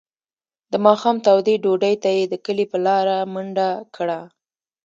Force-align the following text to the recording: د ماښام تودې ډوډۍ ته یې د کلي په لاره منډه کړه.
د 0.71 0.73
ماښام 0.85 1.17
تودې 1.25 1.55
ډوډۍ 1.63 1.95
ته 2.03 2.09
یې 2.17 2.23
د 2.29 2.33
کلي 2.45 2.65
په 2.71 2.77
لاره 2.85 3.17
منډه 3.33 3.69
کړه. 3.95 4.19